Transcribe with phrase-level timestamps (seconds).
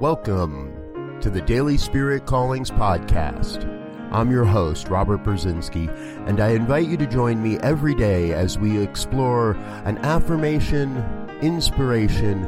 [0.00, 3.64] Welcome to the Daily Spirit Callings Podcast.
[4.10, 5.88] I'm your host, Robert Brzezinski,
[6.28, 9.52] and I invite you to join me every day as we explore
[9.84, 10.96] an affirmation,
[11.42, 12.44] inspiration,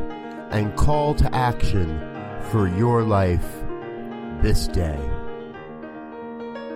[0.51, 2.01] and call to action
[2.51, 3.47] for your life
[4.43, 4.99] this day.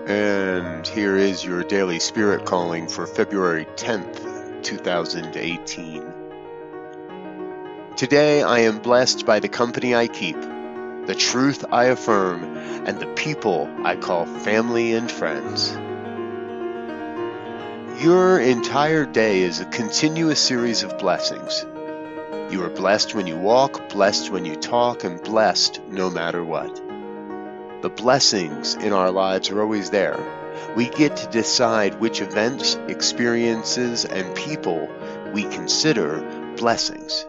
[0.07, 6.13] And here is your daily spirit calling for February 10th, 2018.
[7.97, 10.37] Today I am blessed by the company I keep
[11.07, 15.77] the truth I affirm, and the people I call family and friends.
[18.03, 21.67] Your entire day is a continuous series of blessings.
[22.51, 26.75] You are blessed when you walk, blessed when you talk, and blessed no matter what.
[27.83, 30.19] The blessings in our lives are always there.
[30.77, 34.89] We get to decide which events, experiences, and people
[35.33, 37.25] we consider blessings.